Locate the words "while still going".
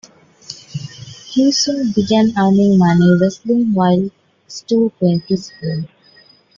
3.71-5.21